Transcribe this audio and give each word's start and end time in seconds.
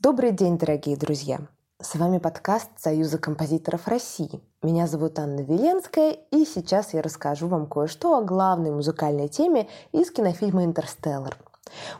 Добрый 0.00 0.30
день, 0.30 0.58
дорогие 0.58 0.96
друзья! 0.96 1.40
С 1.82 1.96
вами 1.96 2.18
подкаст 2.18 2.70
Союза 2.76 3.18
композиторов 3.18 3.88
России. 3.88 4.40
Меня 4.62 4.86
зовут 4.86 5.18
Анна 5.18 5.40
Веленская, 5.40 6.12
и 6.30 6.44
сейчас 6.44 6.94
я 6.94 7.02
расскажу 7.02 7.48
вам 7.48 7.66
кое-что 7.66 8.16
о 8.16 8.22
главной 8.22 8.70
музыкальной 8.70 9.26
теме 9.26 9.68
из 9.90 10.12
кинофильма 10.12 10.64
«Интерстеллар». 10.64 11.36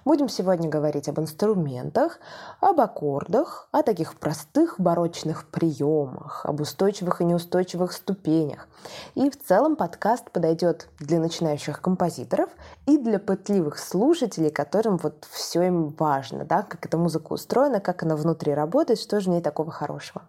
Будем 0.04 0.28
сегодня 0.28 0.68
говорить 0.68 1.08
об 1.08 1.20
инструментах, 1.20 2.18
об 2.60 2.80
аккордах, 2.80 3.68
о 3.72 3.82
таких 3.82 4.18
простых 4.18 4.76
барочных 4.78 5.48
приемах, 5.48 6.44
об 6.44 6.60
устойчивых 6.60 7.20
и 7.20 7.24
неустойчивых 7.24 7.92
ступенях. 7.92 8.68
И 9.14 9.30
в 9.30 9.38
целом 9.38 9.76
подкаст 9.76 10.30
подойдет 10.30 10.88
для 10.98 11.20
начинающих 11.20 11.80
композиторов 11.80 12.50
и 12.86 12.98
для 12.98 13.18
пытливых 13.18 13.78
слушателей, 13.78 14.50
которым 14.50 14.96
вот 14.98 15.26
все 15.30 15.62
им 15.62 15.88
важно, 15.98 16.44
да, 16.44 16.62
как 16.62 16.86
эта 16.86 16.96
музыка 16.96 17.32
устроена, 17.32 17.80
как 17.80 18.02
она 18.02 18.16
внутри 18.16 18.54
работает, 18.54 19.00
что 19.00 19.20
же 19.20 19.30
в 19.30 19.32
ней 19.32 19.42
такого 19.42 19.70
хорошего. 19.70 20.22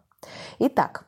Итак, 0.60 1.06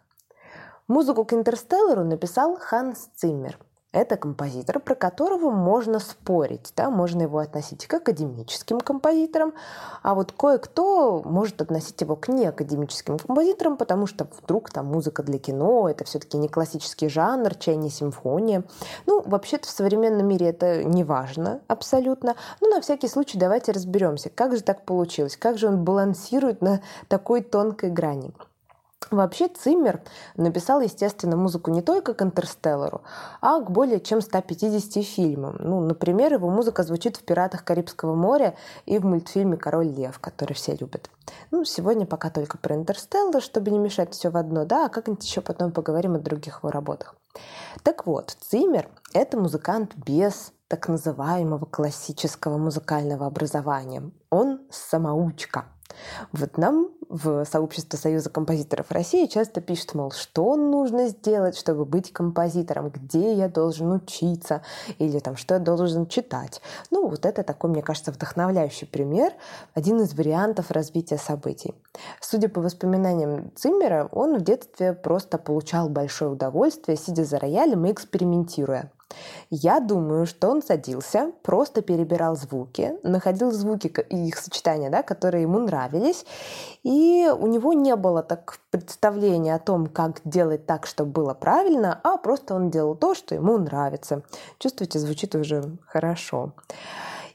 музыку 0.88 1.26
к 1.26 1.34
«Интерстеллару» 1.34 2.04
написал 2.04 2.58
Ханс 2.58 3.10
Циммер– 3.16 3.58
это 3.92 4.16
композитор, 4.16 4.80
про 4.80 4.96
которого 4.96 5.52
можно 5.52 6.00
спорить, 6.00 6.74
да, 6.76 6.90
можно 6.90 7.24
его 7.24 7.40
относить 7.40 7.88
к 7.88 7.94
академическим 7.94 8.80
композиторам, 8.80 9.54
а 10.02 10.16
вот 10.16 10.32
кое-кто 10.32 11.22
может 11.26 11.62
относить 11.62 12.00
его 12.00 12.16
к 12.16 12.30
неакадемическим 12.30 13.20
композиторам, 13.20 13.78
потому 13.78 14.08
что 14.08 14.28
вдруг 14.42 14.70
там 14.70 14.86
музыка 14.88 15.24
для 15.24 15.40
кино, 15.40 15.90
это 15.90 16.06
все-таки 16.06 16.38
не 16.38 16.48
классический 16.48 17.10
жанр, 17.10 17.56
чай 17.56 17.76
не 17.76 17.90
симфония. 17.90 18.64
Ну, 19.06 19.22
вообще-то 19.26 19.68
в 19.68 19.72
современном 19.72 20.28
мире 20.28 20.48
это 20.48 20.84
не 20.84 21.04
важно 21.04 21.60
абсолютно, 21.68 22.36
но 22.62 22.70
на 22.70 22.82
всякий 22.82 23.08
случай 23.08 23.38
давайте 23.38 23.72
разберемся, 23.72 24.30
как 24.30 24.56
же 24.56 24.64
так 24.64 24.86
получилось, 24.86 25.36
как 25.36 25.58
же 25.58 25.68
он 25.68 25.84
балансирует 25.84 26.62
на 26.62 26.82
такой 27.08 27.42
тонкой 27.42 27.90
грани. 27.90 28.34
Вообще 29.10 29.48
Циммер 29.50 30.02
написал, 30.36 30.80
естественно, 30.80 31.36
музыку 31.36 31.72
не 31.72 31.82
только 31.82 32.14
к 32.14 32.22
«Интерстеллару», 32.22 33.02
а 33.42 33.60
к 33.60 33.72
более 33.72 34.00
чем 34.00 34.22
150 34.22 35.04
фильмам. 35.04 35.58
Ну, 35.60 35.82
например, 35.82 36.34
его 36.34 36.50
музыка 36.50 36.84
звучит 36.84 37.18
в 37.18 37.24
«Пиратах 37.24 37.66
Карибского 37.66 38.16
моря» 38.16 38.56
и 38.86 39.00
в 39.00 39.06
мультфильме 39.06 39.58
«Король 39.58 39.90
лев», 39.90 40.20
который 40.20 40.54
все 40.54 40.76
любят. 40.76 41.10
Ну, 41.50 41.66
сегодня 41.66 42.06
пока 42.06 42.30
только 42.30 42.58
про 42.58 42.76
«Интерстеллар», 42.76 43.42
чтобы 43.42 43.72
не 43.72 43.80
мешать 43.80 44.14
все 44.14 44.30
в 44.30 44.38
одно, 44.38 44.66
да, 44.66 44.86
а 44.86 44.90
как-нибудь 44.90 45.26
еще 45.26 45.42
потом 45.42 45.72
поговорим 45.72 46.16
о 46.16 46.20
других 46.20 46.60
его 46.60 46.72
работах. 46.72 47.16
Так 47.84 48.06
вот, 48.06 48.38
Циммер– 48.40 48.88
это 49.14 49.38
музыкант 49.38 49.94
без 49.96 50.54
так 50.68 50.88
называемого 50.88 51.66
классического 51.66 52.58
музыкального 52.58 53.26
образования. 53.26 54.12
Он 54.30 54.62
самоучка– 54.70 55.66
вот 56.32 56.58
нам 56.58 56.90
в 57.10 57.46
сообществе 57.46 58.00
Союза 58.00 58.30
композиторов 58.30 58.92
России 58.92 59.26
часто 59.26 59.60
пишут, 59.60 59.94
мол, 59.96 60.12
что 60.12 60.56
нужно 60.56 61.08
сделать, 61.08 61.58
чтобы 61.58 61.86
быть 61.86 62.14
композитором, 62.14 62.90
где 62.90 63.34
я 63.34 63.50
должен 63.50 63.92
учиться, 63.92 64.62
или 64.98 65.20
там, 65.20 65.36
что 65.36 65.56
я 65.56 65.60
должен 65.60 66.08
читать. 66.08 66.62
Ну, 66.90 67.08
вот 67.08 67.26
это 67.26 67.44
такой, 67.44 67.70
мне 67.70 67.82
кажется, 67.82 68.12
вдохновляющий 68.12 68.88
пример, 68.88 69.34
один 69.74 70.00
из 70.02 70.14
вариантов 70.14 70.72
развития 70.72 71.18
событий. 71.18 71.76
Судя 72.22 72.48
по 72.48 72.62
воспоминаниям 72.62 73.52
Циммера, 73.56 74.08
он 74.12 74.38
в 74.38 74.42
детстве 74.42 74.94
просто 74.94 75.38
получал 75.38 75.90
большое 75.90 76.32
удовольствие, 76.32 76.98
сидя 76.98 77.26
за 77.26 77.40
роялем 77.40 77.86
и 77.86 77.92
экспериментируя. 77.92 78.92
Я 79.50 79.80
думаю, 79.80 80.26
что 80.26 80.50
он 80.50 80.62
садился, 80.62 81.32
просто 81.44 81.82
перебирал 81.82 82.36
звуки, 82.36 82.94
находил 83.04 83.52
звуки 83.52 83.94
и 84.10 84.28
их 84.28 84.38
сочетания, 84.38 84.90
да, 84.90 85.04
которые 85.04 85.44
ему 85.44 85.60
нравились, 85.60 86.26
и 86.84 87.30
у 87.38 87.48
него 87.48 87.74
не 87.74 87.96
было 87.96 88.24
так 88.24 88.60
представления 88.70 89.56
о 89.56 89.60
том, 89.60 89.88
как 89.88 90.22
делать 90.24 90.66
так, 90.66 90.86
чтобы 90.86 91.12
было 91.12 91.34
правильно, 91.34 92.00
а 92.04 92.18
просто 92.18 92.56
он 92.56 92.70
делал 92.70 92.96
то, 92.96 93.14
что 93.14 93.36
ему 93.36 93.58
нравится. 93.58 94.24
Чувствуете, 94.60 95.00
звучит 95.00 95.36
уже 95.36 95.78
хорошо. 95.86 96.54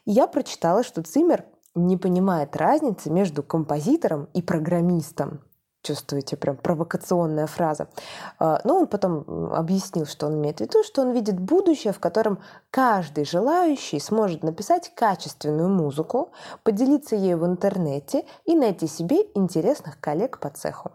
Я 0.05 0.27
прочитала, 0.27 0.85
что 0.85 1.03
Циммер 1.03 1.45
не 1.75 1.97
понимает 1.97 2.57
разницы 2.57 3.11
между 3.11 3.43
композитором 3.43 4.29
и 4.33 4.43
программистом 4.43 5.41
чувствуете, 5.87 6.37
прям 6.37 6.57
провокационная 6.57 7.47
фраза. 7.47 7.89
А, 8.39 8.61
но 8.65 8.79
он 8.79 8.87
потом 8.87 9.53
объяснил, 9.53 10.07
что 10.07 10.27
он 10.27 10.35
имеет 10.35 10.59
в 10.59 10.61
виду, 10.61 10.83
что 10.83 11.03
он 11.03 11.13
видит 11.13 11.39
будущее, 11.39 11.93
в 11.93 12.01
котором 12.01 12.39
каждый 12.71 13.25
желающий 13.25 14.01
сможет 14.01 14.43
написать 14.43 14.93
качественную 14.95 15.69
музыку, 15.69 16.31
поделиться 16.63 17.17
ею 17.17 17.39
в 17.39 17.47
интернете 17.47 18.25
и 18.45 18.55
найти 18.55 18.87
себе 18.87 19.19
интересных 19.35 20.01
коллег 20.01 20.39
по 20.39 20.51
цеху. 20.51 20.91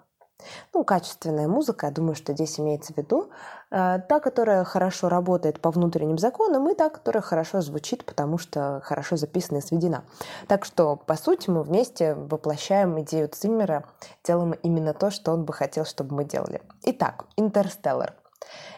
Ну, 0.73 0.83
качественная 0.83 1.47
музыка, 1.47 1.87
я 1.87 1.91
думаю, 1.91 2.15
что 2.15 2.33
здесь 2.33 2.59
имеется 2.59 2.93
в 2.93 2.97
виду 2.97 3.29
э, 3.69 3.99
та, 4.07 4.19
которая 4.19 4.63
хорошо 4.63 5.09
работает 5.09 5.59
по 5.59 5.71
внутренним 5.71 6.17
законам, 6.17 6.69
и 6.69 6.75
та, 6.75 6.89
которая 6.89 7.21
хорошо 7.21 7.61
звучит, 7.61 8.05
потому 8.05 8.37
что 8.37 8.81
хорошо 8.83 9.17
записана 9.17 9.57
и 9.57 9.61
сведена. 9.61 10.03
Так 10.47 10.65
что, 10.65 10.95
по 10.95 11.15
сути, 11.15 11.49
мы 11.49 11.63
вместе 11.63 12.13
воплощаем 12.13 12.99
идею 13.01 13.27
Циммера, 13.27 13.85
делаем 14.23 14.53
именно 14.63 14.93
то, 14.93 15.11
что 15.11 15.31
он 15.31 15.45
бы 15.45 15.53
хотел, 15.53 15.85
чтобы 15.85 16.15
мы 16.15 16.25
делали. 16.25 16.61
Итак, 16.83 17.25
«Интерстеллар». 17.35 18.13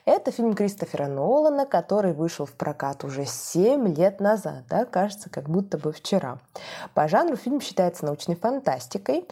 Это 0.05 0.31
фильм 0.31 0.53
Кристофера 0.53 1.07
Нолана, 1.07 1.65
который 1.65 2.13
вышел 2.13 2.45
в 2.45 2.51
прокат 2.53 3.03
уже 3.03 3.25
7 3.25 3.95
лет 3.95 4.19
назад, 4.19 4.65
да, 4.69 4.85
кажется, 4.85 5.29
как 5.29 5.49
будто 5.49 5.77
бы 5.77 5.93
вчера. 5.93 6.39
По 6.93 7.07
жанру 7.07 7.37
фильм 7.37 7.61
считается 7.61 8.05
научной 8.05 8.35
фантастикой, 8.35 9.25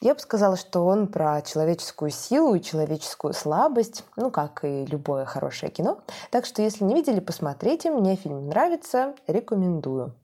я 0.00 0.14
бы 0.14 0.20
сказала, 0.20 0.56
что 0.56 0.86
он 0.86 1.08
про 1.08 1.42
человеческую 1.42 2.10
силу 2.10 2.54
и 2.54 2.62
человеческую 2.62 3.34
слабость, 3.34 4.04
ну, 4.16 4.30
как 4.30 4.64
и 4.64 4.86
любое 4.86 5.26
хорошее 5.26 5.70
кино. 5.70 6.00
Так 6.30 6.46
что, 6.46 6.62
если 6.62 6.84
не 6.84 6.94
видели, 6.94 7.20
посмотрите. 7.20 7.90
Мне 7.90 8.16
фильм 8.16 8.48
нравится, 8.48 9.14
рекомендую. 9.26 10.14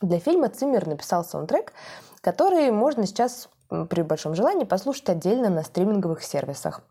Для 0.00 0.20
фильма 0.20 0.48
Циммер 0.48 0.86
написал 0.86 1.24
саундтрек, 1.24 1.72
который 2.20 2.70
можно 2.70 3.06
сейчас 3.06 3.48
при 3.68 4.02
большом 4.02 4.34
желании 4.34 4.64
послушать 4.64 5.08
отдельно 5.08 5.48
на 5.48 5.62
стриминговых 5.62 6.22
сервисах. 6.22 6.82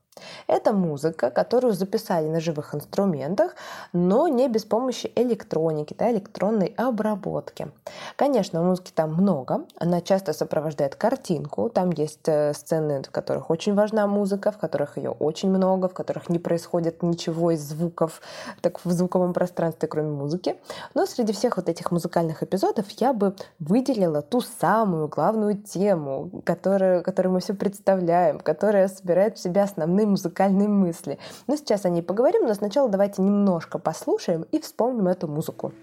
Это 0.48 0.74
музыка, 0.74 1.30
которую 1.30 1.74
записали 1.74 2.28
на 2.28 2.40
живых 2.40 2.76
инструментах, 2.76 3.56
но 3.94 4.28
не 4.28 4.48
без 4.48 4.66
помощи 4.66 5.12
электроники, 5.16 5.96
да, 5.98 6.12
электронной 6.12 6.74
обработки. 6.78 7.72
Конечно, 8.16 8.62
музыки 8.62 8.92
там 8.94 9.14
много, 9.14 9.66
она 9.78 10.02
часто 10.02 10.34
сопровождает 10.34 10.96
картинку, 10.96 11.70
там 11.70 11.92
есть 11.92 12.28
э, 12.28 12.54
сцены, 12.54 13.04
в 13.04 13.12
которых 13.12 13.50
очень 13.50 13.74
важна 13.74 14.08
музыка, 14.08 14.52
в 14.52 14.58
которых 14.58 14.98
ее 14.98 15.12
очень 15.12 15.50
много, 15.50 15.88
в 15.88 15.94
которых 15.94 16.30
не 16.30 16.40
происходит 16.40 17.04
ничего 17.04 17.52
из 17.52 17.62
звуков 17.62 18.22
так 18.62 18.84
в 18.84 18.92
звуковом 18.92 19.34
пространстве, 19.34 19.88
кроме 19.88 20.12
музыки. 20.12 20.56
Но 20.94 21.06
среди 21.06 21.34
всех 21.34 21.58
вот 21.58 21.70
этих 21.70 21.92
музыкальных 21.92 22.44
эпизодов 22.44 22.90
я 22.92 23.14
бы 23.14 23.36
выделила 23.60 24.22
ту 24.22 24.42
самую 24.42 25.08
главную 25.08 25.58
тему, 25.58 26.30
которую, 26.46 27.04
которую 27.04 27.34
мы 27.34 27.40
все 27.40 27.54
представляем, 27.54 28.40
которая 28.40 28.88
собирает 28.88 29.38
в 29.38 29.42
себя 29.42 29.64
основные 29.64 30.03
основные 30.04 30.08
музыкальные 30.08 30.68
мысли. 30.68 31.18
Но 31.48 31.56
сейчас 31.56 31.86
о 31.86 31.90
ней 31.90 32.02
поговорим, 32.02 32.48
но 32.48 32.54
сначала 32.54 32.90
давайте 32.90 33.22
немножко 33.22 33.80
послушаем 33.80 34.46
и 34.52 34.60
вспомним 34.60 35.08
эту 35.08 35.28
музыку. 35.28 35.74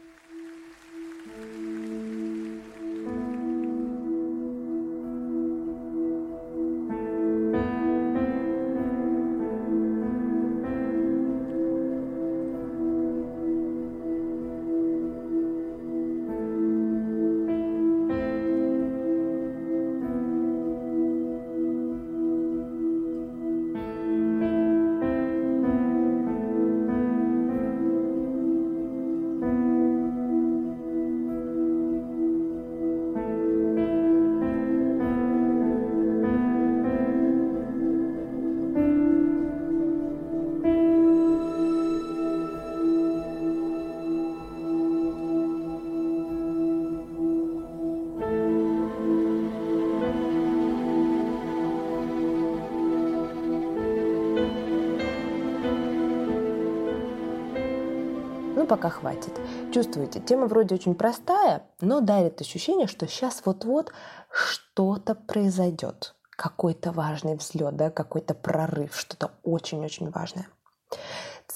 Пока 58.70 58.88
хватит. 58.88 59.32
Чувствуете, 59.74 60.20
тема 60.20 60.46
вроде 60.46 60.76
очень 60.76 60.94
простая, 60.94 61.64
но 61.80 62.00
дарит 62.00 62.40
ощущение, 62.40 62.86
что 62.86 63.08
сейчас 63.08 63.42
вот-вот 63.44 63.92
что-то 64.30 65.16
произойдет. 65.16 66.14
Какой-то 66.30 66.92
важный 66.92 67.34
взлет, 67.34 67.74
да, 67.74 67.90
какой-то 67.90 68.32
прорыв, 68.32 68.94
что-то 68.94 69.32
очень-очень 69.42 70.10
важное. 70.10 70.46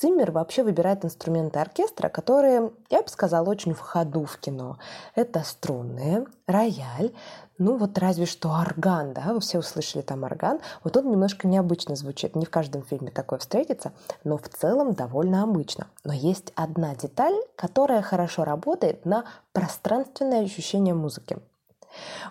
Циммер 0.05 0.33
вообще 0.33 0.63
выбирает 0.63 1.03
инструменты 1.03 1.61
оркестра, 1.61 2.11
которые, 2.11 2.73
я 2.91 3.01
бы 3.01 3.09
сказала, 3.09 3.49
очень 3.49 3.73
в 3.73 3.81
ходу 3.81 4.27
в 4.27 4.37
кино. 4.37 4.77
Это 5.15 5.43
струнные, 5.45 6.27
рояль, 6.47 7.15
ну 7.57 7.79
вот 7.79 7.97
разве 7.97 8.27
что 8.27 8.51
орган, 8.51 9.15
да, 9.15 9.33
вы 9.33 9.41
все 9.41 9.61
услышали 9.61 10.03
там 10.03 10.25
орган. 10.25 10.61
Вот 10.83 10.95
он 10.99 11.11
немножко 11.11 11.49
необычно 11.49 11.97
звучит, 11.97 12.37
не 12.37 12.45
в 12.45 12.51
каждом 12.51 12.83
фильме 12.83 13.11
такое 13.11 13.39
встретится, 13.39 13.93
но 14.25 14.37
в 14.37 14.47
целом 14.47 14.93
довольно 14.93 15.43
обычно. 15.43 15.87
Но 16.05 16.13
есть 16.13 16.53
одна 16.55 16.95
деталь, 16.95 17.37
которая 17.57 18.03
хорошо 18.03 18.45
работает 18.45 19.07
на 19.07 19.25
пространственное 19.55 20.45
ощущение 20.45 20.93
музыки. 20.93 21.39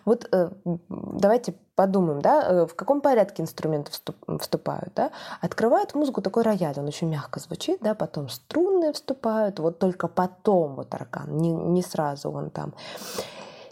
Вот 0.06 0.28
э, 0.32 0.50
давайте 0.90 1.56
подумаем, 1.76 2.22
да, 2.22 2.44
э, 2.44 2.66
в 2.66 2.76
каком 2.76 3.02
порядке 3.02 3.44
инструменты 3.44 3.92
вступают. 4.40 4.94
Да? 4.96 5.12
Открывает 5.42 5.96
музыку 5.96 6.22
такой 6.22 6.44
рояль, 6.44 6.76
он 6.78 6.88
очень 6.88 7.10
мягко 7.10 7.40
звучит, 7.40 7.80
да, 7.82 7.96
потом 7.96 8.30
струнные 8.30 8.94
вступают, 8.94 9.60
вот 9.60 9.80
только 9.80 10.08
потом 10.08 10.76
вот 10.76 10.94
орган, 10.94 11.38
не, 11.38 11.52
не 11.52 11.82
сразу 11.82 12.32
он 12.32 12.50
там. 12.50 12.74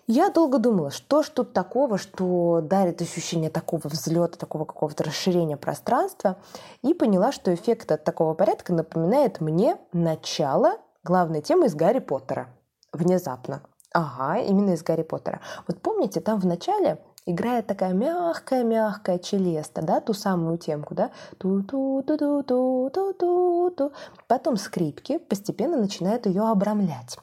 Я 0.07 0.29
долго 0.29 0.57
думала, 0.57 0.91
что 0.91 1.23
ж 1.23 1.29
тут 1.29 1.53
такого, 1.53 1.97
что 1.97 2.59
дарит 2.61 3.01
ощущение 3.01 3.49
такого 3.49 3.81
взлета, 3.85 4.37
такого 4.37 4.65
какого-то 4.65 5.03
расширения 5.03 5.57
пространства, 5.57 6.37
и 6.81 6.93
поняла, 6.93 7.31
что 7.31 7.53
эффект 7.53 7.91
от 7.91 8.03
такого 8.03 8.33
порядка 8.33 8.73
напоминает 8.73 9.39
мне 9.39 9.77
начало 9.93 10.73
главной 11.03 11.41
темы 11.41 11.67
из 11.67 11.75
Гарри 11.75 11.99
Поттера. 11.99 12.49
Внезапно. 12.91 13.61
Ага, 13.93 14.39
именно 14.39 14.71
из 14.71 14.83
Гарри 14.83 15.03
Поттера. 15.03 15.41
Вот 15.67 15.81
помните, 15.81 16.21
там 16.21 16.39
в 16.39 16.45
начале 16.45 16.97
играет 17.25 17.67
такая 17.67 17.91
мягкая-мягкая 17.93 19.19
челеста, 19.19 19.81
да, 19.81 19.99
ту 19.99 20.13
самую 20.13 20.57
темку, 20.57 20.95
да, 20.95 21.11
ту-ту-ту-ту-ту-ту-ту. 21.37 23.91
Потом 24.27 24.55
скрипки 24.57 25.17
постепенно 25.17 25.77
начинают 25.77 26.25
ее 26.25 26.43
обрамлять. 26.43 27.17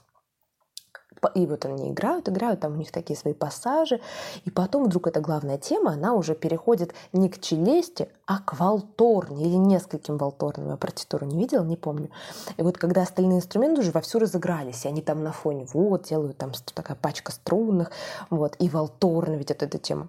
И 1.34 1.46
вот 1.46 1.64
они 1.64 1.90
играют, 1.90 2.28
играют, 2.28 2.60
там 2.60 2.72
у 2.72 2.76
них 2.76 2.92
такие 2.92 3.18
свои 3.18 3.34
пассажи. 3.34 4.00
И 4.44 4.50
потом 4.50 4.84
вдруг 4.84 5.06
эта 5.06 5.20
главная 5.20 5.58
тема, 5.58 5.92
она 5.92 6.14
уже 6.14 6.34
переходит 6.34 6.94
не 7.12 7.28
к 7.28 7.40
челесте, 7.40 8.08
а 8.26 8.38
к 8.40 8.58
валторне 8.58 9.46
или 9.46 9.56
нескольким 9.56 10.16
валторнам. 10.16 10.70
Я 10.70 10.76
партитуру 10.76 11.26
не 11.26 11.38
видела, 11.38 11.64
не 11.64 11.76
помню. 11.76 12.10
И 12.56 12.62
вот 12.62 12.78
когда 12.78 13.02
остальные 13.02 13.38
инструменты 13.38 13.80
уже 13.80 13.90
вовсю 13.90 14.18
разыгрались, 14.18 14.84
и 14.84 14.88
они 14.88 15.02
там 15.02 15.22
на 15.22 15.32
фоне 15.32 15.66
вот 15.72 16.04
делают 16.04 16.36
там 16.38 16.52
такая 16.74 16.96
пачка 16.96 17.32
струнных, 17.32 17.90
вот, 18.30 18.56
и 18.58 18.68
валторна 18.68 19.34
ведь 19.34 19.50
это 19.50 19.66
эта 19.66 19.78
тема. 19.78 20.08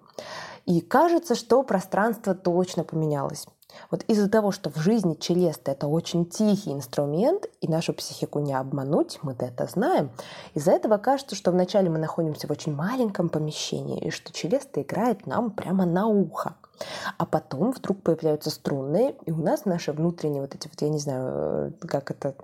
И 0.65 0.81
кажется, 0.81 1.35
что 1.35 1.63
пространство 1.63 2.33
точно 2.35 2.83
поменялось. 2.83 3.47
Вот 3.92 4.04
из-за 4.04 4.30
того, 4.30 4.51
что 4.51 4.69
в 4.69 4.77
жизни 4.77 5.16
челеста 5.16 5.71
это 5.71 5.88
очень 5.88 6.25
тихий 6.25 6.74
инструмент, 6.74 7.48
и 7.62 7.68
нашу 7.68 7.94
психику 7.94 8.39
не 8.39 8.54
обмануть, 8.54 9.19
мы 9.21 9.36
это 9.38 9.66
знаем, 9.68 10.12
из-за 10.54 10.71
этого 10.71 10.98
кажется, 10.98 11.36
что 11.36 11.51
вначале 11.51 11.89
мы 11.89 11.98
находимся 11.98 12.48
в 12.48 12.51
очень 12.51 12.75
маленьком 12.75 13.30
помещении, 13.30 14.00
и 14.00 14.10
что 14.10 14.31
челеста 14.33 14.81
играет 14.81 15.27
нам 15.27 15.51
прямо 15.51 15.86
на 15.86 16.07
ухо. 16.07 16.56
А 17.17 17.25
потом 17.25 17.71
вдруг 17.71 18.01
появляются 18.01 18.49
струнные, 18.49 19.15
и 19.25 19.31
у 19.31 19.37
нас 19.37 19.65
наши 19.65 19.91
внутренние 19.91 20.41
вот 20.41 20.55
эти 20.55 20.67
вот, 20.67 20.81
я 20.81 20.89
не 20.89 20.99
знаю, 20.99 21.73
э, 21.81 21.87
как 21.87 22.11
это 22.11 22.35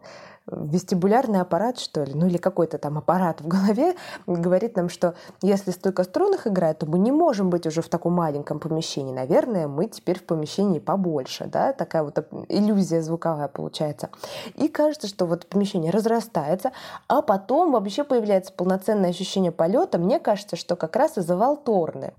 вестибулярный 0.48 1.42
аппарат, 1.42 1.80
что 1.80 2.04
ли, 2.04 2.14
ну 2.14 2.28
или 2.28 2.38
какой-то 2.38 2.78
там 2.78 2.98
аппарат 2.98 3.42
в 3.42 3.48
голове 3.48 3.96
говорит 4.28 4.76
нам, 4.76 4.90
что 4.90 5.16
если 5.42 5.72
стойка 5.72 6.04
струнных 6.04 6.48
играет, 6.48 6.80
то 6.80 6.86
мы 6.86 7.00
не 7.00 7.12
можем 7.12 7.50
быть 7.50 7.66
уже 7.66 7.82
в 7.82 7.90
таком 7.90 8.14
маленьком 8.14 8.60
помещении. 8.60 9.14
Наверное, 9.14 9.68
мы 9.68 9.88
теперь 9.88 10.20
в 10.20 10.24
помещении 10.24 10.80
побольше, 10.80 11.46
да, 11.46 11.74
такая 11.74 12.04
вот 12.04 12.18
иллюзия 12.50 13.02
звуковая 13.02 13.48
получается. 13.48 14.10
И 14.56 14.68
кажется, 14.68 15.08
что 15.08 15.26
вот 15.26 15.48
помещение 15.48 15.92
разрастается, 15.92 16.72
а 17.08 17.22
потом 17.22 17.72
вообще 17.72 18.04
появляется 18.04 18.54
полноценное 18.54 19.10
ощущение 19.10 19.52
полета. 19.52 19.98
Мне 19.98 20.20
кажется, 20.20 20.56
что 20.56 20.76
как 20.76 20.96
раз 20.96 21.18
из-за 21.18 21.36
волторны. 21.36 22.14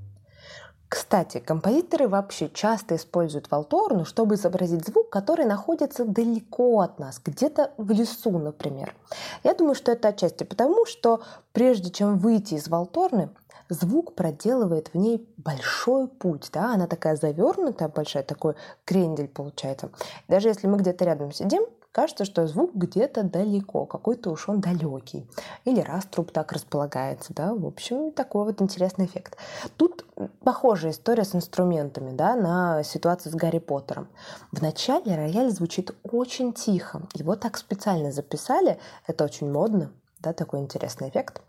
Кстати, 0.89 1.39
композиторы 1.41 2.07
вообще 2.07 2.49
часто 2.49 2.95
используют 2.95 3.51
волторну, 3.51 4.05
чтобы 4.05 4.37
изобразить 4.37 4.87
звук, 4.87 5.11
который 5.11 5.45
находится 5.45 6.05
далеко 6.05 6.81
от 6.81 7.01
нас, 7.01 7.21
где-то 7.25 7.73
в 7.77 7.91
лесу, 7.91 8.39
например. 8.39 8.95
Я 9.43 9.55
думаю, 9.55 9.75
что 9.75 9.91
это 9.91 10.09
отчасти 10.09 10.45
потому, 10.45 10.87
что 10.87 11.23
прежде 11.53 11.91
чем 11.91 12.19
выйти 12.19 12.55
из 12.55 12.69
волторны, 12.69 13.31
звук 13.69 14.15
проделывает 14.15 14.89
в 14.93 14.97
ней 14.97 15.29
большой 15.37 16.07
путь, 16.07 16.51
да, 16.53 16.75
она 16.75 16.87
такая 16.87 17.17
завернутая, 17.17 17.89
большая, 17.89 18.23
такой 18.23 18.55
крендель 18.85 19.29
получается. 19.29 19.91
Даже 20.29 20.49
если 20.49 20.69
мы 20.69 20.79
где-то 20.79 21.05
рядом 21.05 21.33
сидим, 21.33 21.65
кажется, 21.97 22.27
что 22.27 22.47
звук 22.47 22.75
где-то 22.75 23.23
далеко, 23.23 23.87
какой-то 23.87 24.31
уж 24.31 24.51
он 24.51 24.61
далекий. 24.61 25.27
Или 25.65 25.81
раструб 25.81 26.31
так 26.31 26.53
располагается, 26.53 27.33
да, 27.33 27.55
в 27.55 27.65
общем, 27.65 28.13
такой 28.13 28.45
вот 28.45 28.61
интересный 28.61 29.07
эффект. 29.07 29.39
Тут 29.79 30.05
похожая 30.45 30.93
история 30.93 31.25
с 31.25 31.35
инструментами, 31.35 32.15
да, 32.15 32.37
на 32.37 32.83
ситуацию 32.83 33.33
с 33.33 33.35
Гарри 33.35 33.61
Поттером. 33.61 34.09
Вначале 34.53 35.17
рояль 35.17 35.51
звучит 35.51 35.91
очень 36.03 36.53
тихо, 36.53 37.01
его 37.15 37.35
так 37.35 37.57
специально 37.57 38.13
записали, 38.13 38.79
это 39.07 39.25
очень 39.25 39.51
модно, 39.51 39.91
да, 40.21 40.35
такой 40.35 40.61
интересный 40.61 41.09
эффект. 41.09 41.41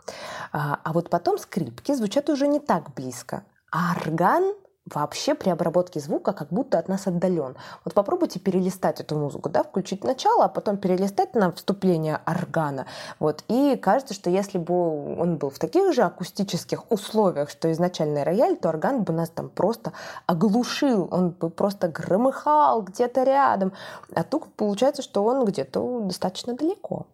А, 0.54 0.80
а 0.82 0.94
вот 0.94 1.10
потом 1.10 1.38
скрипки 1.40 1.94
звучат 1.94 2.30
уже 2.30 2.48
не 2.48 2.62
так 2.62 2.94
близко. 2.94 3.44
А 3.70 3.98
орган 4.00 4.54
вообще 4.94 5.36
при 5.36 5.50
обработке 5.50 6.00
звука 6.00 6.34
как 6.34 6.50
будто 6.50 6.80
от 6.80 6.88
нас 6.88 7.08
отдален. 7.08 7.56
Вот 7.86 7.94
попробуйте 7.94 8.40
перелистать 8.40 9.00
эту 9.00 9.16
музыку, 9.16 9.50
да, 9.50 9.64
включить 9.64 10.04
начало, 10.04 10.46
а 10.46 10.50
потом 10.50 10.78
перелистать 10.78 11.36
на 11.36 11.52
вступление 11.52 12.20
органа. 12.26 12.86
Вот. 13.20 13.44
И 13.48 13.76
кажется, 13.76 14.14
что 14.14 14.30
если 14.30 14.58
бы 14.58 15.20
он 15.20 15.38
был 15.38 15.50
в 15.50 15.60
таких 15.60 15.94
же 15.94 16.04
акустических 16.04 16.92
условиях, 16.92 17.50
что 17.50 17.72
изначальный 17.72 18.24
рояль, 18.24 18.58
то 18.58 18.70
орган 18.70 19.04
бы 19.04 19.14
нас 19.14 19.30
там 19.30 19.50
просто 19.50 19.94
оглушил, 20.26 21.08
он 21.12 21.32
бы 21.32 21.50
просто 21.50 21.88
громыхал 21.88 22.82
где-то 22.82 23.24
рядом. 23.24 23.74
А 24.14 24.24
тут 24.24 24.54
получается, 24.56 25.02
что 25.02 25.24
он 25.24 25.46
где-то 25.46 26.02
достаточно 26.02 26.54
далеко. 26.54 27.08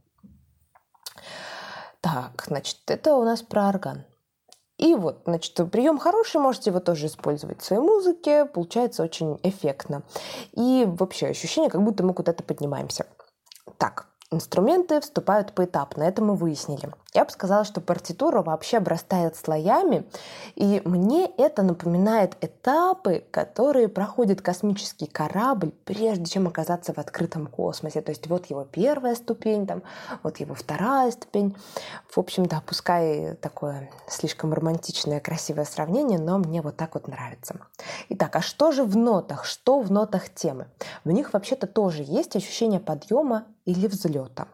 Так, 2.01 2.43
значит, 2.47 2.79
это 2.87 3.15
у 3.15 3.23
нас 3.23 3.41
про 3.41 3.69
орган. 3.69 4.03
И 4.77 4.95
вот, 4.95 5.21
значит, 5.25 5.53
прием 5.71 5.99
хороший, 5.99 6.41
можете 6.41 6.71
его 6.71 6.79
тоже 6.79 7.07
использовать 7.07 7.61
в 7.61 7.65
своей 7.65 7.81
музыке, 7.81 8.45
получается 8.45 9.03
очень 9.03 9.39
эффектно. 9.43 10.03
И 10.53 10.85
вообще 10.87 11.27
ощущение, 11.27 11.69
как 11.69 11.83
будто 11.83 12.03
мы 12.03 12.13
куда-то 12.13 12.43
поднимаемся. 12.43 13.05
Так, 13.77 14.07
Инструменты 14.33 14.99
вступают 14.99 15.53
поэтапно, 15.53 16.01
это 16.01 16.23
мы 16.23 16.35
выяснили. 16.35 16.89
Я 17.13 17.25
бы 17.25 17.31
сказала, 17.31 17.63
что 17.63 17.79
партитура 17.79 18.41
вообще 18.41 18.77
обрастает 18.77 19.35
слоями, 19.35 20.05
и 20.55 20.81
мне 20.83 21.27
это 21.37 21.61
напоминает 21.61 22.35
этапы, 22.41 23.23
которые 23.29 23.87
проходит 23.87 24.41
космический 24.41 25.05
корабль, 25.05 25.71
прежде 25.85 26.25
чем 26.25 26.47
оказаться 26.47 26.91
в 26.91 26.97
открытом 26.97 27.45
космосе. 27.45 28.01
То 28.01 28.09
есть 28.09 28.25
вот 28.27 28.47
его 28.47 28.63
первая 28.63 29.13
ступень, 29.13 29.67
там, 29.67 29.83
вот 30.23 30.37
его 30.37 30.55
вторая 30.55 31.11
ступень. 31.11 31.55
В 32.09 32.17
общем, 32.17 32.47
да, 32.47 32.63
пускай 32.65 33.35
такое 33.35 33.91
слишком 34.07 34.51
романтичное, 34.51 35.19
красивое 35.19 35.65
сравнение, 35.65 36.17
но 36.17 36.39
мне 36.39 36.63
вот 36.63 36.77
так 36.77 36.95
вот 36.95 37.07
нравится. 37.07 37.59
Итак, 38.09 38.35
а 38.37 38.41
что 38.41 38.71
же 38.71 38.83
в 38.83 38.97
нотах? 38.97 39.45
Что 39.45 39.81
в 39.81 39.91
нотах 39.91 40.33
темы? 40.33 40.67
В 41.03 41.11
них 41.11 41.33
вообще-то 41.33 41.67
тоже 41.67 42.03
есть 42.03 42.35
ощущение 42.35 42.79
подъема 42.79 43.45
или 43.65 43.85
взлета. 43.85 44.47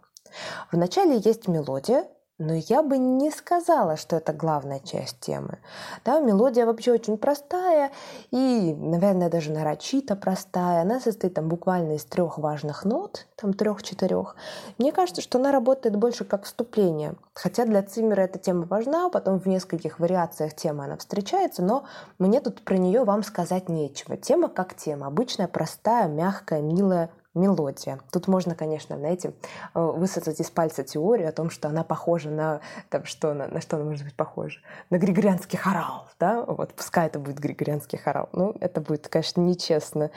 Вначале 0.71 1.17
есть 1.17 1.47
мелодия, 1.47 2.05
но 2.39 2.53
я 2.53 2.81
бы 2.81 2.97
не 2.97 3.31
сказала, 3.31 3.97
что 3.97 4.15
это 4.15 4.31
главная 4.31 4.79
часть 4.79 5.19
темы. 5.19 5.59
Да, 6.05 6.21
мелодия 6.21 6.65
вообще 6.65 6.93
очень 6.93 7.17
простая 7.17 7.91
и, 8.31 8.73
наверное, 8.73 9.29
даже 9.29 9.51
нарочито 9.51 10.15
простая. 10.15 10.81
Она 10.81 11.01
состоит 11.01 11.33
там 11.33 11.49
буквально 11.49 11.93
из 11.95 12.05
трех 12.05 12.37
важных 12.37 12.85
нот, 12.85 13.27
там 13.35 13.53
трех-четырех. 13.53 14.37
Мне 14.77 14.93
кажется, 14.93 15.21
что 15.21 15.37
она 15.37 15.51
работает 15.51 15.97
больше 15.97 16.23
как 16.23 16.45
вступление. 16.45 17.15
Хотя 17.33 17.65
для 17.65 17.83
Циммера 17.83 18.21
эта 18.21 18.39
тема 18.39 18.65
важна, 18.65 19.09
потом 19.09 19.39
в 19.39 19.45
нескольких 19.45 19.99
вариациях 19.99 20.55
темы 20.55 20.85
она 20.85 20.97
встречается, 20.97 21.61
но 21.61 21.83
мне 22.19 22.39
тут 22.39 22.61
про 22.61 22.77
нее 22.77 23.03
вам 23.03 23.23
сказать 23.23 23.67
нечего. 23.67 24.15
Тема 24.15 24.47
как 24.47 24.75
тема. 24.75 25.07
Обычная, 25.07 25.49
простая, 25.49 26.07
мягкая, 26.07 26.61
милая 26.61 27.09
мелодия. 27.33 27.99
Тут 28.11 28.27
можно, 28.27 28.55
конечно, 28.55 28.97
знаете, 28.97 29.33
э, 29.73 29.79
высосать 29.79 30.39
из 30.39 30.49
пальца 30.49 30.83
теорию 30.83 31.29
о 31.29 31.31
том, 31.31 31.49
что 31.49 31.67
она 31.67 31.83
похожа 31.83 32.29
на, 32.29 32.61
там, 32.89 33.05
что, 33.05 33.33
на, 33.33 33.47
на 33.47 33.61
что 33.61 33.77
она 33.77 33.85
может 33.85 34.03
быть 34.03 34.15
похожа? 34.15 34.59
На 34.89 34.97
григорианский 34.97 35.57
хорал, 35.57 36.07
да? 36.19 36.43
Вот, 36.43 36.73
пускай 36.73 37.07
это 37.07 37.19
будет 37.19 37.39
григорианский 37.39 37.97
хорал. 37.97 38.29
Ну, 38.33 38.55
это 38.59 38.81
будет, 38.81 39.07
конечно, 39.07 39.41
нечестно. 39.41 40.11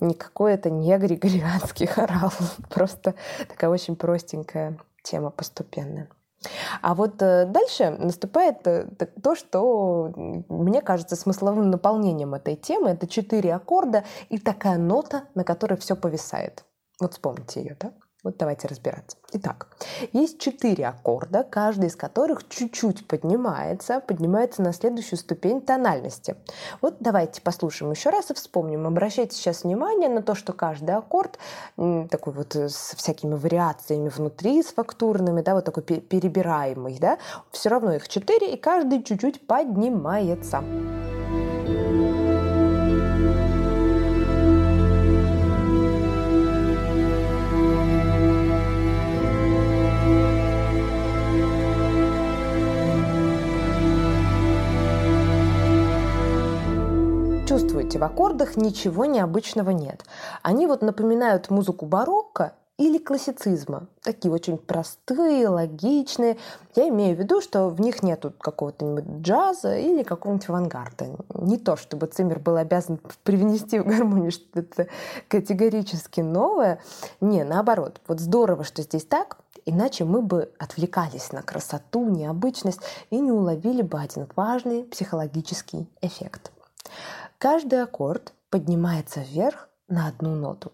Никакой 0.00 0.54
это 0.54 0.70
не 0.70 0.96
григорианский 0.96 1.86
хорал. 1.86 2.32
Просто 2.70 3.14
такая 3.48 3.70
очень 3.70 3.96
простенькая 3.96 4.78
тема 5.02 5.30
постепенная. 5.30 6.08
А 6.82 6.94
вот 6.94 7.20
э, 7.22 7.46
дальше 7.46 7.90
наступает 7.90 8.66
э, 8.66 8.86
то, 9.22 9.34
что, 9.34 10.12
мне 10.48 10.82
кажется, 10.82 11.16
смысловым 11.16 11.70
наполнением 11.70 12.34
этой 12.34 12.56
темы. 12.56 12.90
Это 12.90 13.06
четыре 13.06 13.54
аккорда 13.54 14.04
и 14.28 14.38
такая 14.38 14.78
нота, 14.78 15.24
на 15.34 15.44
которой 15.44 15.76
все 15.76 15.96
повисает. 15.96 16.64
Вот 17.00 17.14
вспомните 17.14 17.60
ее, 17.60 17.76
да? 17.80 17.92
Вот 18.26 18.38
давайте 18.38 18.66
разбираться. 18.66 19.16
Итак, 19.34 19.68
есть 20.12 20.40
четыре 20.40 20.88
аккорда, 20.88 21.44
каждый 21.44 21.86
из 21.86 21.94
которых 21.94 22.48
чуть-чуть 22.48 23.06
поднимается, 23.06 24.00
поднимается 24.00 24.62
на 24.62 24.72
следующую 24.72 25.20
ступень 25.20 25.60
тональности. 25.60 26.34
Вот 26.82 26.96
давайте 26.98 27.40
послушаем 27.40 27.92
еще 27.92 28.10
раз 28.10 28.32
и 28.32 28.34
вспомним. 28.34 28.84
Обращайте 28.88 29.36
сейчас 29.36 29.62
внимание 29.62 30.08
на 30.08 30.22
то, 30.22 30.34
что 30.34 30.52
каждый 30.52 30.96
аккорд 30.96 31.38
такой 31.76 32.32
вот 32.32 32.56
э, 32.56 32.68
с 32.68 32.96
всякими 32.96 33.34
вариациями 33.34 34.08
внутри, 34.08 34.60
с 34.60 34.72
фактурными, 34.72 35.40
да, 35.42 35.54
вот 35.54 35.64
такой 35.64 35.84
перебираемый, 35.84 36.98
да, 36.98 37.18
все 37.52 37.68
равно 37.68 37.94
их 37.94 38.08
четыре, 38.08 38.54
и 38.54 38.56
каждый 38.56 39.04
чуть-чуть 39.04 39.46
поднимается. 39.46 40.64
чувствуете, 40.64 41.05
в 57.96 58.04
аккордах 58.04 58.56
ничего 58.56 59.04
необычного 59.04 59.70
нет. 59.70 60.04
Они 60.42 60.66
вот 60.66 60.82
напоминают 60.82 61.50
музыку 61.50 61.86
барокко 61.86 62.54
или 62.78 62.98
классицизма. 62.98 63.86
Такие 64.02 64.32
очень 64.32 64.58
простые, 64.58 65.48
логичные. 65.48 66.36
Я 66.74 66.88
имею 66.88 67.16
в 67.16 67.18
виду, 67.18 67.40
что 67.40 67.68
в 67.68 67.80
них 67.80 68.02
нету 68.02 68.32
какого-то 68.38 69.02
джаза 69.20 69.76
или 69.76 70.02
какого-нибудь 70.02 70.48
авангарда. 70.48 71.16
Не 71.34 71.56
то, 71.56 71.76
чтобы 71.76 72.06
Циммер 72.06 72.38
был 72.38 72.56
обязан 72.56 73.00
привнести 73.24 73.78
в 73.78 73.86
гармонию 73.86 74.30
что-то 74.30 74.88
категорически 75.28 76.20
новое. 76.20 76.80
Не, 77.20 77.44
наоборот. 77.44 78.00
Вот 78.06 78.20
здорово, 78.20 78.64
что 78.64 78.82
здесь 78.82 79.04
так, 79.04 79.38
Иначе 79.68 80.04
мы 80.04 80.22
бы 80.22 80.52
отвлекались 80.60 81.32
на 81.32 81.42
красоту, 81.42 82.08
необычность 82.08 82.78
и 83.10 83.18
не 83.18 83.32
уловили 83.32 83.82
бы 83.82 83.98
один 83.98 84.28
важный 84.36 84.84
психологический 84.84 85.88
эффект. 86.00 86.52
Каждый 87.38 87.82
аккорд 87.82 88.32
поднимается 88.50 89.20
вверх 89.20 89.68
на 89.88 90.08
одну 90.08 90.34
ноту. 90.34 90.72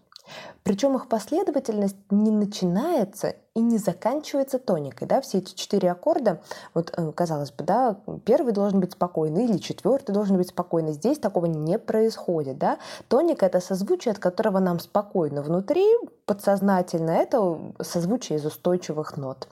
Причем 0.63 0.95
их 0.95 1.09
последовательность 1.09 1.97
не 2.09 2.31
начинается 2.31 3.35
и 3.55 3.61
не 3.61 3.77
заканчивается 3.77 4.57
тоникой. 4.57 5.07
Да? 5.07 5.21
Все 5.21 5.37
эти 5.37 5.53
четыре 5.53 5.91
аккорда, 5.91 6.41
вот 6.73 6.91
э, 6.97 7.11
казалось 7.11 7.51
бы, 7.51 7.63
да, 7.63 7.97
первый 8.25 8.51
должен 8.51 8.79
быть 8.79 8.93
спокойный 8.93 9.45
или 9.45 9.57
четвертый 9.57 10.11
должен 10.11 10.37
быть 10.37 10.49
спокойный. 10.49 10.93
Здесь 10.93 11.19
такого 11.19 11.45
не 11.45 11.77
происходит. 11.77 12.57
Да? 12.57 12.79
Тоника— 13.07 13.45
это 13.47 13.59
созвучие, 13.59 14.13
от 14.13 14.19
которого 14.19 14.59
нам 14.59 14.79
спокойно 14.79 15.43
внутри, 15.43 15.85
подсознательно. 16.25 17.11
Это 17.11 17.59
созвучие 17.79 18.39
из 18.39 18.45
устойчивых 18.45 19.17
нот. 19.17 19.47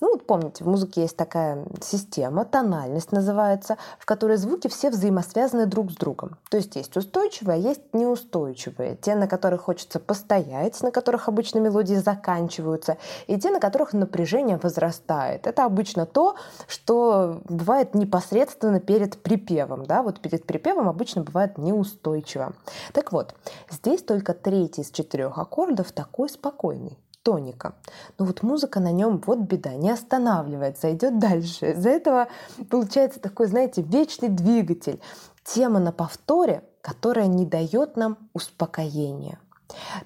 Ну 0.00 0.12
вот 0.12 0.26
помните, 0.26 0.64
в 0.64 0.68
музыке 0.68 1.02
есть 1.02 1.16
такая 1.16 1.64
система, 1.80 2.44
тональность 2.44 3.12
называется, 3.12 3.76
в 3.98 4.06
которой 4.06 4.38
звуки 4.38 4.68
все 4.68 4.90
взаимосвязаны 4.90 5.66
друг 5.66 5.92
с 5.92 5.94
другом. 5.94 6.36
То 6.50 6.56
есть 6.56 6.74
есть 6.74 6.96
устойчивые, 6.96 7.54
а 7.54 7.58
есть 7.58 7.82
неустойчивые. 7.92 8.96
Те, 8.96 9.14
на 9.14 9.28
которых 9.28 9.62
хочется 9.62 10.00
постоять, 10.00 10.82
на 10.82 10.90
которых 10.90 11.28
обычно 11.28 11.58
мелодии 11.60 11.94
заканчиваются, 11.94 12.96
и 13.26 13.35
те, 13.38 13.50
на 13.50 13.60
которых 13.60 13.92
напряжение 13.92 14.58
возрастает. 14.62 15.46
Это 15.46 15.64
обычно 15.64 16.06
то, 16.06 16.36
что 16.66 17.40
бывает 17.48 17.94
непосредственно 17.94 18.80
перед 18.80 19.22
припевом. 19.22 19.86
Да? 19.86 20.02
Вот 20.02 20.20
перед 20.20 20.46
припевом 20.46 20.88
обычно 20.88 21.22
бывает 21.22 21.58
неустойчиво. 21.58 22.54
Так 22.92 23.12
вот, 23.12 23.34
здесь 23.70 24.02
только 24.02 24.34
третий 24.34 24.82
из 24.82 24.90
четырех 24.90 25.38
аккордов 25.38 25.92
такой 25.92 26.28
спокойный 26.28 26.98
тоника. 27.26 27.74
Но 28.18 28.24
вот 28.24 28.44
музыка 28.44 28.78
на 28.78 28.92
нем, 28.92 29.20
вот 29.26 29.40
беда, 29.40 29.74
не 29.74 29.90
останавливается, 29.90 30.92
идет 30.94 31.18
дальше. 31.18 31.72
Из-за 31.72 31.90
этого 31.90 32.28
получается 32.70 33.18
такой, 33.18 33.48
знаете, 33.48 33.82
вечный 33.82 34.28
двигатель. 34.28 35.00
Тема 35.42 35.80
на 35.80 35.90
повторе, 35.90 36.62
которая 36.80 37.26
не 37.26 37.44
дает 37.44 37.96
нам 37.96 38.16
успокоения. 38.32 39.40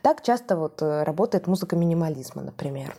Так 0.03 0.23
часто 0.23 0.57
вот 0.57 0.83
э, 0.83 1.03
работает 1.03 1.47
музыка 1.47 1.77
минимализма, 1.77 2.43
например. 2.43 2.97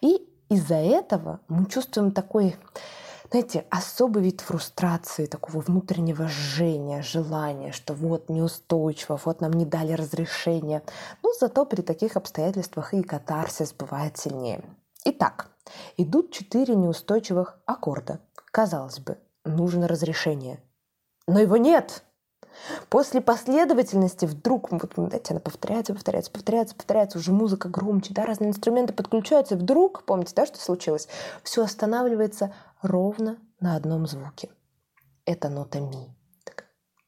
И 0.00 0.28
из-за 0.48 0.76
этого 0.76 1.40
мы 1.48 1.66
чувствуем 1.66 2.12
такой, 2.12 2.56
знаете, 3.30 3.64
особый 3.70 4.22
вид 4.22 4.40
фрустрации, 4.42 5.26
такого 5.26 5.60
внутреннего 5.60 6.28
жжения, 6.28 7.02
желания, 7.02 7.72
что 7.72 7.94
вот 7.94 8.28
неустойчиво, 8.28 9.18
вот 9.24 9.40
нам 9.40 9.52
не 9.52 9.64
дали 9.64 9.92
разрешения. 9.92 10.82
Но 11.22 11.32
зато 11.38 11.64
при 11.64 11.80
таких 11.80 12.16
обстоятельствах 12.16 12.92
и 12.94 13.02
катарсис 13.02 13.72
бывает 13.72 14.18
сильнее. 14.18 14.62
Итак, 15.04 15.48
идут 15.96 16.32
четыре 16.32 16.74
неустойчивых 16.74 17.58
аккорда. 17.66 18.20
Казалось 18.50 19.00
бы, 19.00 19.18
нужно 19.44 19.88
разрешение. 19.88 20.62
Но 21.26 21.40
его 21.40 21.56
нет! 21.56 22.04
После 22.88 23.20
последовательности 23.20 24.26
вдруг, 24.26 24.70
вот, 24.70 24.92
знаете, 24.94 25.34
она 25.34 25.40
повторяется, 25.40 25.94
повторяется, 25.94 26.30
повторяется, 26.30 26.74
повторяется, 26.74 27.18
уже 27.18 27.32
музыка 27.32 27.68
громче, 27.68 28.14
да, 28.14 28.24
разные 28.24 28.50
инструменты 28.50 28.92
подключаются, 28.92 29.56
вдруг, 29.56 30.04
помните, 30.04 30.32
да, 30.34 30.46
что 30.46 30.58
случилось? 30.58 31.08
Все 31.42 31.62
останавливается 31.62 32.54
ровно 32.82 33.38
на 33.60 33.76
одном 33.76 34.06
звуке. 34.06 34.50
Это 35.24 35.48
нота 35.48 35.80
ми. 35.80 36.14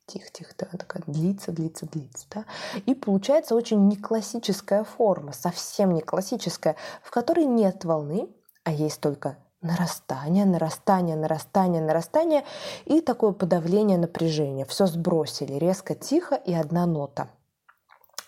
Тихо-тихо, 0.06 0.52
да, 0.58 0.66
такая 0.76 1.02
длится, 1.06 1.50
длится, 1.50 1.86
длится. 1.86 2.26
Да? 2.30 2.44
И 2.84 2.94
получается 2.94 3.54
очень 3.54 3.88
неклассическая 3.88 4.84
форма, 4.84 5.32
совсем 5.32 5.94
не 5.94 6.02
классическая, 6.02 6.76
в 7.02 7.10
которой 7.10 7.46
нет 7.46 7.86
волны, 7.86 8.28
а 8.64 8.72
есть 8.72 9.00
только 9.00 9.38
нарастание, 9.64 10.44
нарастание, 10.44 11.16
нарастание, 11.16 11.82
нарастание 11.82 12.44
и 12.84 13.00
такое 13.00 13.32
подавление 13.32 13.98
напряжения. 13.98 14.64
Все 14.64 14.86
сбросили, 14.86 15.54
резко, 15.54 15.94
тихо 15.94 16.36
и 16.36 16.54
одна 16.54 16.86
нота. 16.86 17.28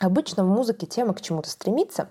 Обычно 0.01 0.45
в 0.45 0.49
музыке 0.49 0.87
тема 0.87 1.15
к 1.15 1.21
чему-то 1.21 1.49
стремится 1.49 2.09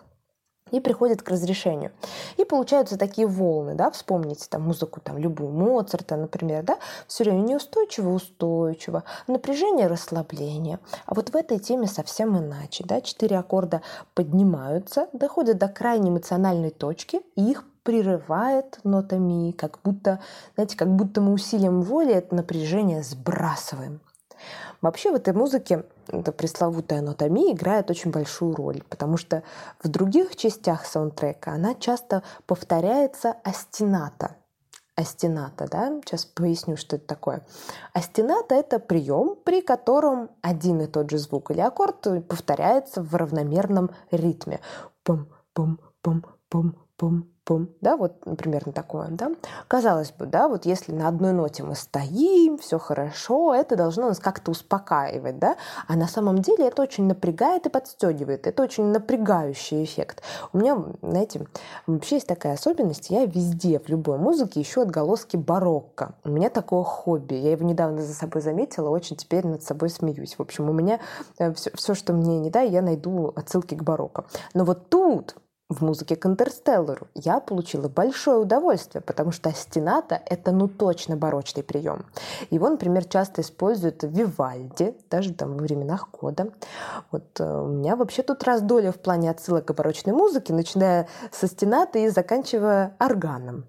и 0.72 0.80
приходит 0.80 1.22
к 1.22 1.30
разрешению. 1.30 1.92
И 2.38 2.46
получаются 2.46 2.98
такие 2.98 3.28
волны, 3.28 3.76
да, 3.76 3.92
вспомните 3.92 4.48
там 4.50 4.64
музыку, 4.64 5.00
там 5.00 5.18
любую 5.18 5.52
Моцарта, 5.52 6.16
например, 6.16 6.64
да, 6.64 6.78
все 7.08 7.24
время 7.24 7.42
неустойчиво, 7.42 8.10
устойчиво, 8.10 9.04
напряжение, 9.28 9.86
расслабление. 9.86 10.80
А 11.06 11.14
вот 11.14 11.30
в 11.30 11.36
этой 11.36 11.60
теме 11.60 11.86
совсем 11.86 12.36
иначе, 12.38 12.84
да, 12.84 13.02
четыре 13.02 13.38
аккорда 13.38 13.82
поднимаются, 14.16 15.08
доходят 15.14 15.60
до 15.60 15.68
крайней 15.68 16.10
эмоциональной 16.10 16.72
точки, 16.72 17.22
и 17.36 17.52
их 17.52 17.64
прерывает 17.84 18.80
нотами, 18.84 19.52
как 19.52 19.80
будто, 19.84 20.20
знаете, 20.56 20.76
как 20.76 20.96
будто 20.96 21.22
мы 21.22 21.34
усилием 21.34 21.84
воли 21.84 22.14
это 22.14 22.34
напряжение 22.34 23.04
сбрасываем. 23.04 24.02
Вообще 24.82 25.12
в 25.12 25.16
этой 25.16 25.34
музыке 25.34 25.86
эта 26.08 26.32
пресловутая 26.32 27.02
нота 27.02 27.30
ми 27.30 27.52
играет 27.52 27.90
очень 27.90 28.12
большую 28.12 28.56
роль, 28.56 28.84
потому 28.90 29.18
что 29.18 29.44
в 29.84 29.88
других 29.88 30.36
частях 30.36 30.86
саундтрека 30.86 31.52
она 31.52 31.76
часто 31.76 32.24
повторяется 32.46 33.36
астената. 33.44 34.36
Астената, 34.98 35.68
да, 35.70 35.92
сейчас 36.06 36.26
поясню, 36.26 36.78
что 36.78 36.96
это 36.96 37.06
такое. 37.06 37.46
Астената— 37.94 38.56
это 38.58 38.80
прием, 38.80 39.36
при 39.44 39.62
котором 39.62 40.30
один 40.42 40.80
и 40.82 40.88
тот 40.88 41.10
же 41.10 41.18
звук 41.18 41.52
или 41.52 41.60
аккорд 41.60 42.28
повторяется 42.30 43.02
в 43.02 43.14
равномерном 43.14 43.92
ритме. 44.12 44.62
Пум-пум-пум-пум-пум 45.04 47.35
пум, 47.46 47.70
да, 47.80 47.96
вот 47.96 48.20
примерно 48.38 48.74
такое, 48.74 49.08
да. 49.10 49.32
Казалось 49.68 50.12
бы, 50.12 50.26
да, 50.26 50.48
вот 50.48 50.66
если 50.66 50.92
на 50.92 51.08
одной 51.08 51.32
ноте 51.32 51.64
мы 51.64 51.76
стоим, 51.76 52.58
все 52.58 52.80
хорошо, 52.80 53.54
это 53.54 53.76
должно 53.76 54.10
нас 54.10 54.20
как-то 54.20 54.52
успокаивать, 54.52 55.40
да, 55.40 55.56
а 55.88 55.96
на 55.96 56.08
самом 56.08 56.40
деле 56.40 56.68
это 56.68 56.82
очень 56.82 57.06
напрягает 57.06 57.68
и 57.68 57.70
подстегивает, 57.70 58.48
это 58.48 58.64
очень 58.64 58.86
напрягающий 58.86 59.84
эффект. 59.84 60.24
У 60.54 60.58
меня, 60.58 60.84
знаете, 61.02 61.48
вообще 61.86 62.16
есть 62.16 62.28
такая 62.28 62.54
особенность, 62.54 63.10
я 63.10 63.26
везде, 63.26 63.80
в 63.80 63.88
любой 63.90 64.18
музыке 64.18 64.62
ищу 64.62 64.82
отголоски 64.82 65.38
барокко. 65.38 66.16
У 66.24 66.30
меня 66.30 66.50
такое 66.50 66.84
хобби, 66.84 67.36
я 67.36 67.52
его 67.52 67.66
недавно 67.66 68.02
за 68.02 68.14
собой 68.14 68.42
заметила, 68.42 68.90
очень 68.90 69.16
теперь 69.16 69.46
над 69.46 69.64
собой 69.64 69.90
смеюсь. 69.90 70.36
В 70.38 70.42
общем, 70.42 70.70
у 70.70 70.74
меня 70.74 71.00
все, 71.36 71.70
э, 71.70 71.76
все 71.76 71.94
что 71.94 72.14
мне 72.14 72.40
не 72.40 72.50
дай, 72.50 72.70
я 72.70 72.82
найду 72.82 73.32
отсылки 73.36 73.76
к 73.76 73.84
барокко. 73.84 74.26
Но 74.54 74.66
вот 74.66 74.90
тут 74.90 75.36
в 75.68 75.84
музыке 75.84 76.16
к 76.16 76.26
«Интерстеллару» 76.28 77.08
я 77.16 77.40
получила 77.40 77.90
большое 77.90 78.38
удовольствие, 78.38 79.02
потому 79.02 79.32
что 79.32 79.50
астената— 79.50 80.22
это 80.28 80.52
ну 80.52 80.68
точно 80.68 81.18
барочный 81.18 81.64
прием. 81.64 82.06
Его, 82.52 82.70
например, 82.70 83.06
часто 83.06 83.42
используют 83.42 84.04
в 84.04 84.10
Вивальди, 84.10 84.96
даже 85.10 85.34
там 85.34 85.58
во 85.58 85.64
временах 85.64 86.10
года. 86.12 86.52
Вот 87.12 87.40
э, 87.40 87.62
у 87.62 87.68
меня 87.68 87.96
вообще 87.96 88.22
тут 88.22 88.44
раздолье 88.44 88.92
в 88.92 89.00
плане 89.00 89.32
отсылок 89.32 89.66
к 89.66 89.74
барочной 89.74 90.14
музыке, 90.14 90.54
начиная 90.54 91.08
с 91.32 91.44
астената 91.44 91.98
и 91.98 92.10
заканчивая 92.10 92.96
органом. 93.00 93.66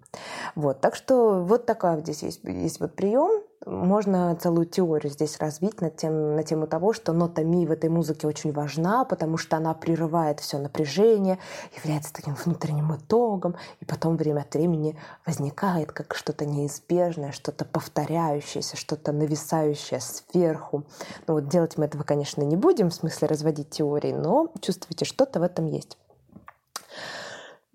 Вот, 0.54 0.80
так 0.80 0.94
что 0.94 1.42
вот 1.42 1.66
такой 1.66 2.00
здесь 2.00 2.22
есть, 2.22 2.40
есть 2.44 2.80
вот 2.80 2.94
прием, 2.94 3.42
можно 3.66 4.36
целую 4.36 4.66
теорию 4.66 5.12
здесь 5.12 5.38
развить 5.38 5.80
на, 5.80 5.90
тем, 5.90 6.36
на 6.36 6.44
тему 6.44 6.66
того, 6.68 6.92
что 6.92 7.12
нота 7.12 7.42
ми 7.42 7.66
в 7.66 7.72
этой 7.72 7.90
музыке 7.90 8.26
очень 8.26 8.52
важна, 8.52 9.04
потому 9.04 9.36
что 9.36 9.56
она 9.56 9.74
прерывает 9.74 10.38
все 10.40 10.58
напряжение, 10.58 11.38
является 11.76 12.12
таким 12.12 12.34
внутренним 12.34 12.94
итогом, 12.94 13.56
и 13.80 13.84
потом 13.84 14.16
время 14.16 14.42
от 14.42 14.54
времени 14.54 14.96
возникает 15.26 15.90
как 15.92 16.14
что-то 16.14 16.46
неизбежное, 16.46 17.32
что-то 17.32 17.64
повторяющееся, 17.64 18.76
что-то 18.76 19.12
нависающее 19.12 20.00
сверху. 20.00 20.84
Ну 21.26 21.34
вот 21.34 21.48
делать 21.48 21.76
мы 21.76 21.86
этого, 21.86 22.04
конечно, 22.04 22.42
не 22.42 22.56
будем, 22.56 22.90
в 22.90 22.94
смысле 22.94 23.28
разводить 23.28 23.70
теории, 23.70 24.12
но 24.12 24.52
чувствуете, 24.60 25.04
что-то 25.04 25.40
в 25.40 25.42
этом 25.42 25.66
есть. 25.66 25.98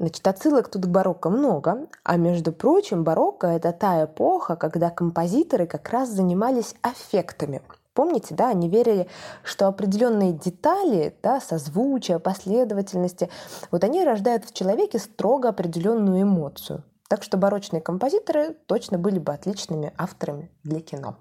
Значит, 0.01 0.27
отсылок 0.27 0.67
тут 0.67 0.85
к 0.85 0.87
барокко 0.87 1.29
много, 1.29 1.87
а 2.03 2.17
между 2.17 2.51
прочим, 2.51 3.03
барокко— 3.03 3.45
это 3.55 3.71
та 3.71 4.05
эпоха, 4.05 4.55
когда 4.55 4.89
композиторы 4.89 5.67
как 5.67 5.89
раз 5.89 6.09
занимались 6.09 6.73
аффектами. 6.81 7.61
Помните, 7.93 8.33
да, 8.33 8.49
они 8.49 8.67
верили, 8.67 9.07
что 9.43 9.67
определенные 9.67 10.33
детали, 10.33 11.15
да, 11.21 11.39
созвучия, 11.39 12.17
последовательности, 12.17 13.29
вот 13.69 13.83
они 13.83 14.03
рождают 14.03 14.43
в 14.43 14.55
человеке 14.55 14.97
строго 14.97 15.49
определенную 15.49 16.23
эмоцию. 16.23 16.83
Так 17.07 17.21
что 17.21 17.37
барочные 17.37 17.83
композиторы 17.83 18.55
точно 18.65 18.97
были 18.97 19.19
бы 19.19 19.33
отличными 19.33 19.93
авторами 19.99 20.49
для 20.63 20.79
кино. 20.79 21.17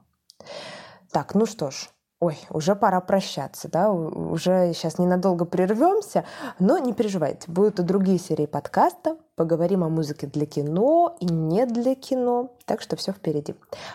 Так, 1.12 1.34
ну 1.34 1.44
что 1.44 1.70
ж, 1.70 1.90
Ой, 2.20 2.38
уже 2.50 2.76
пора 2.76 3.00
прощаться, 3.00 3.70
да, 3.70 3.90
уже 3.90 4.74
сейчас 4.74 4.98
ненадолго 4.98 5.46
прервемся, 5.46 6.26
но 6.58 6.76
не 6.76 6.92
переживайте, 6.92 7.50
будут 7.50 7.80
и 7.80 7.82
другие 7.82 8.18
серии 8.18 8.44
подкаста, 8.44 9.16
поговорим 9.36 9.84
о 9.84 9.88
музыке 9.88 10.26
для 10.26 10.44
кино 10.44 11.16
и 11.18 11.24
не 11.24 11.64
для 11.64 11.94
кино, 11.94 12.52
так 12.66 12.82
что 12.82 12.96
все 12.96 13.12
впереди. 13.12 13.54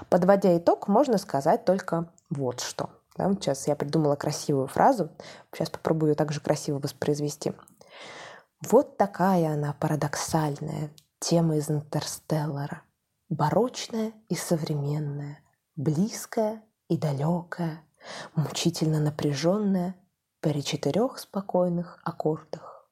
Подводя 0.10 0.58
итог, 0.58 0.88
можно 0.88 1.20
сказать 1.20 1.66
только 1.66 2.10
вот 2.32 2.62
что. 2.62 2.90
Да, 3.16 3.30
вот 3.30 3.44
сейчас 3.44 3.68
я 3.68 3.76
придумала 3.76 4.16
красивую 4.16 4.66
фразу, 4.66 5.10
сейчас 5.54 5.70
попробую 5.70 6.14
ее 6.14 6.16
также 6.16 6.42
красиво 6.42 6.80
воспроизвести. 6.80 7.54
Вот 8.68 8.98
такая 8.98 9.54
она 9.54 9.74
парадоксальная 9.80 10.90
тема 11.20 11.58
из 11.58 11.70
«Интерстеллара», 11.70 12.82
барочная 13.30 14.14
и 14.30 14.36
современная, 14.36 15.38
близкая 15.76 16.64
и 16.90 16.98
далекая, 16.98 17.85
мучительно 18.36 19.00
напряженная 19.00 19.96
при 20.42 20.64
четырех 20.64 21.20
спокойных 21.20 22.00
аккордах. 22.04 22.90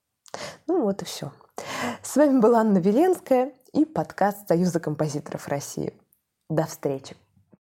Ну 0.67 0.81
вот 0.81 1.01
и 1.01 1.05
все. 1.05 1.31
С 2.01 2.15
вами 2.15 2.39
была 2.39 2.61
Анна 2.61 2.79
Веленская 2.79 3.53
и 3.73 3.85
подкаст 3.85 4.47
Союза 4.47 4.79
композиторов 4.79 5.47
России. 5.47 5.93
До 6.49 6.65
встречи! 6.65 7.15